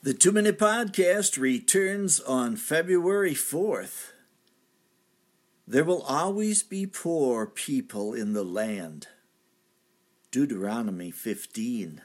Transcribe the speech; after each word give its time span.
The 0.00 0.14
Two 0.14 0.30
Minute 0.30 0.60
Podcast 0.60 1.40
returns 1.40 2.20
on 2.20 2.54
February 2.54 3.34
4th. 3.34 4.12
There 5.66 5.82
will 5.82 6.02
always 6.02 6.62
be 6.62 6.86
poor 6.86 7.46
people 7.46 8.14
in 8.14 8.32
the 8.32 8.44
land. 8.44 9.08
Deuteronomy 10.30 11.10
15. 11.10 12.00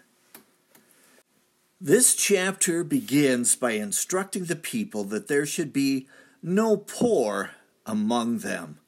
This 1.79 2.15
chapter 2.15 2.83
begins 2.83 3.56
by 3.56 3.74
instructing 3.74 4.46
the 4.46 4.55
people 4.55 5.03
that 5.03 5.28
there 5.28 5.46
should 5.46 5.71
be 5.71 6.07
no 6.41 6.75
poor 6.75 7.51
among 7.85 8.39
them. 8.39 8.79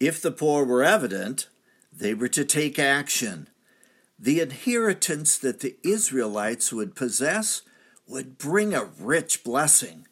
If 0.00 0.20
the 0.20 0.32
poor 0.32 0.64
were 0.64 0.82
evident, 0.82 1.46
they 1.92 2.12
were 2.12 2.28
to 2.30 2.44
take 2.44 2.76
action. 2.76 3.46
The 4.18 4.40
inheritance 4.40 5.38
that 5.38 5.60
the 5.60 5.76
Israelites 5.84 6.72
would 6.72 6.96
possess 6.96 7.62
would 8.06 8.38
bring 8.38 8.74
a 8.74 8.84
rich 8.84 9.42
blessing. 9.44 10.06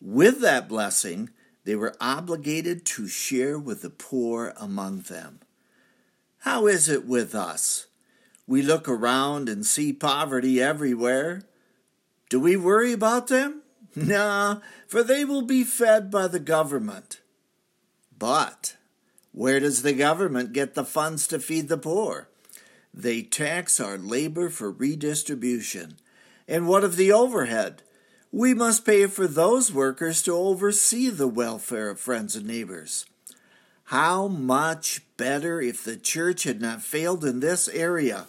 With 0.00 0.40
that 0.40 0.68
blessing, 0.68 1.30
they 1.64 1.76
were 1.76 1.94
obligated 2.00 2.84
to 2.86 3.06
share 3.08 3.58
with 3.58 3.82
the 3.82 3.90
poor 3.90 4.52
among 4.56 5.02
them. 5.02 5.40
How 6.38 6.66
is 6.66 6.88
it 6.88 7.06
with 7.06 7.34
us? 7.34 7.86
We 8.46 8.62
look 8.62 8.88
around 8.88 9.48
and 9.48 9.64
see 9.64 9.92
poverty 9.92 10.60
everywhere. 10.60 11.44
Do 12.28 12.40
we 12.40 12.56
worry 12.56 12.92
about 12.92 13.28
them? 13.28 13.62
Nah, 13.94 14.60
for 14.86 15.02
they 15.02 15.22
will 15.22 15.42
be 15.42 15.64
fed 15.64 16.10
by 16.10 16.26
the 16.26 16.40
government. 16.40 17.20
But 18.18 18.76
where 19.32 19.60
does 19.60 19.82
the 19.82 19.92
government 19.92 20.54
get 20.54 20.72
the 20.72 20.84
funds 20.84 21.26
to 21.26 21.38
feed 21.38 21.68
the 21.68 21.76
poor? 21.76 22.30
They 22.94 23.22
tax 23.22 23.80
our 23.80 23.98
labor 23.98 24.48
for 24.48 24.70
redistribution. 24.70 25.98
And 26.48 26.68
what 26.68 26.84
of 26.84 26.96
the 26.96 27.12
overhead? 27.12 27.82
We 28.30 28.54
must 28.54 28.86
pay 28.86 29.06
for 29.06 29.26
those 29.26 29.72
workers 29.72 30.22
to 30.22 30.32
oversee 30.32 31.10
the 31.10 31.28
welfare 31.28 31.90
of 31.90 32.00
friends 32.00 32.34
and 32.34 32.46
neighbors. 32.46 33.06
How 33.84 34.26
much 34.26 35.02
better 35.22 35.60
if 35.60 35.84
the 35.84 35.96
church 35.96 36.42
had 36.42 36.60
not 36.60 36.82
failed 36.82 37.24
in 37.24 37.38
this 37.38 37.68
area. 37.68 38.26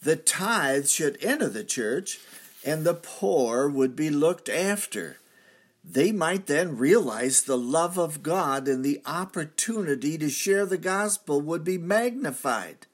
The 0.00 0.14
tithes 0.14 0.92
should 0.92 1.18
enter 1.20 1.48
the 1.48 1.64
church, 1.64 2.20
and 2.64 2.84
the 2.84 2.94
poor 2.94 3.68
would 3.68 3.96
be 3.96 4.10
looked 4.10 4.48
after. 4.48 5.16
They 5.82 6.12
might 6.12 6.46
then 6.46 6.78
realize 6.78 7.42
the 7.42 7.58
love 7.58 7.98
of 7.98 8.22
God 8.22 8.68
and 8.68 8.84
the 8.84 9.02
opportunity 9.04 10.16
to 10.18 10.30
share 10.30 10.66
the 10.66 10.78
gospel 10.78 11.40
would 11.40 11.64
be 11.64 11.78
magnified. 11.78 12.86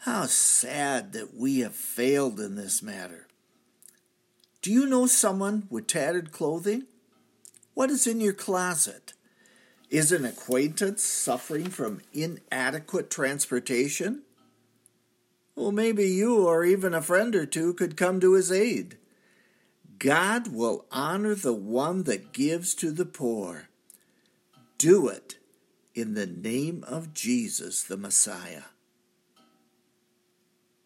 How 0.00 0.26
sad 0.26 1.14
that 1.14 1.34
we 1.34 1.60
have 1.60 1.74
failed 1.74 2.38
in 2.38 2.56
this 2.56 2.82
matter. 2.82 3.26
Do 4.64 4.72
you 4.72 4.86
know 4.86 5.04
someone 5.04 5.66
with 5.68 5.88
tattered 5.88 6.32
clothing? 6.32 6.84
What 7.74 7.90
is 7.90 8.06
in 8.06 8.22
your 8.22 8.32
closet? 8.32 9.12
Is 9.90 10.10
an 10.10 10.24
acquaintance 10.24 11.02
suffering 11.02 11.66
from 11.66 12.00
inadequate 12.14 13.10
transportation? 13.10 14.22
Well, 15.54 15.70
maybe 15.70 16.08
you 16.08 16.46
or 16.46 16.64
even 16.64 16.94
a 16.94 17.02
friend 17.02 17.36
or 17.36 17.44
two 17.44 17.74
could 17.74 17.98
come 17.98 18.20
to 18.20 18.32
his 18.32 18.50
aid. 18.50 18.96
God 19.98 20.48
will 20.48 20.86
honor 20.90 21.34
the 21.34 21.52
one 21.52 22.04
that 22.04 22.32
gives 22.32 22.74
to 22.76 22.90
the 22.90 23.04
poor. 23.04 23.68
Do 24.78 25.08
it 25.08 25.36
in 25.94 26.14
the 26.14 26.26
name 26.26 26.86
of 26.88 27.12
Jesus, 27.12 27.82
the 27.82 27.98
Messiah. 27.98 28.62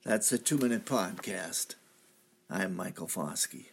That's 0.04 0.32
a 0.32 0.38
two 0.38 0.58
minute 0.58 0.84
podcast. 0.84 1.76
I'm 2.50 2.74
Michael 2.74 3.08
Foskey. 3.08 3.66